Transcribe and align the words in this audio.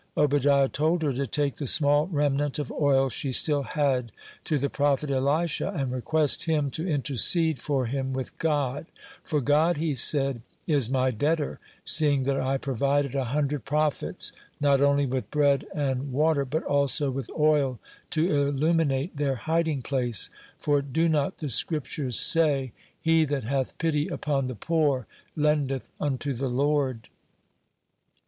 Obadiah 0.17 0.67
told 0.67 1.03
her 1.03 1.13
to 1.13 1.27
take 1.27 1.57
the 1.57 1.67
small 1.67 2.07
remnant 2.07 2.57
of 2.57 2.71
oil 2.71 3.07
she 3.07 3.31
still 3.31 3.61
had 3.61 4.11
to 4.45 4.57
the 4.57 4.67
prophet 4.67 5.11
Elisha 5.11 5.69
and 5.75 5.91
request 5.91 6.45
him 6.45 6.71
to 6.71 6.87
intercede 6.89 7.59
for 7.59 7.85
him 7.85 8.11
with 8.11 8.35
God, 8.39 8.87
"for 9.23 9.41
God," 9.41 9.77
he 9.77 9.93
said, 9.93 10.41
"is 10.65 10.89
my 10.89 11.11
debtor, 11.11 11.59
seeing 11.85 12.23
that 12.23 12.41
I 12.41 12.57
provided 12.57 13.13
a 13.13 13.25
hundred 13.25 13.63
prophets, 13.63 14.31
not 14.59 14.81
only 14.81 15.05
with 15.05 15.29
bread 15.29 15.65
and 15.71 16.11
water, 16.11 16.45
but 16.45 16.63
also 16.63 17.11
with 17.11 17.29
oil 17.37 17.77
to 18.09 18.27
illuminate 18.47 19.17
their 19.17 19.35
hiding 19.35 19.83
place, 19.83 20.31
for 20.57 20.81
do 20.81 21.07
not 21.09 21.37
the 21.37 21.49
Scriptures 21.51 22.19
say: 22.19 22.71
'He 22.99 23.23
that 23.25 23.43
hath 23.43 23.77
pity 23.77 24.07
upon 24.07 24.47
the 24.47 24.55
poor 24.55 25.05
lendeth 25.35 25.89
unto 25.99 26.33
the 26.33 26.49
Lord'?" 26.49 27.07